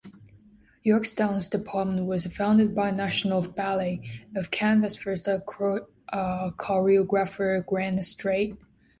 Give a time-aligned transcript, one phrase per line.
[0.81, 4.01] York's Dance department was founded by National Ballet
[4.35, 8.57] of Canada's first choreographer Grant Strate.